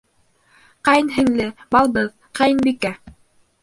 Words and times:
Ҡәйенһеңле, 0.89 1.49
балдыҙ, 1.77 2.11
ҡәйенбикә. 2.43 2.99